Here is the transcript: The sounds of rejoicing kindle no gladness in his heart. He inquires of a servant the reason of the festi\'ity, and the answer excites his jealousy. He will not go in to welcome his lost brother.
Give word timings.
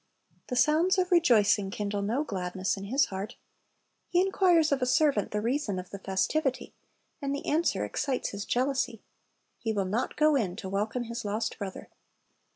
The 0.47 0.55
sounds 0.55 0.97
of 0.97 1.11
rejoicing 1.11 1.69
kindle 1.69 2.01
no 2.01 2.23
gladness 2.23 2.75
in 2.75 2.85
his 2.85 3.05
heart. 3.13 3.35
He 4.09 4.19
inquires 4.19 4.71
of 4.71 4.81
a 4.81 4.87
servant 4.87 5.29
the 5.29 5.41
reason 5.41 5.77
of 5.77 5.91
the 5.91 5.99
festi\'ity, 5.99 6.73
and 7.21 7.35
the 7.35 7.45
answer 7.45 7.85
excites 7.85 8.29
his 8.29 8.45
jealousy. 8.45 9.03
He 9.59 9.71
will 9.71 9.85
not 9.85 10.15
go 10.17 10.35
in 10.35 10.55
to 10.55 10.69
welcome 10.69 11.03
his 11.03 11.23
lost 11.23 11.59
brother. 11.59 11.87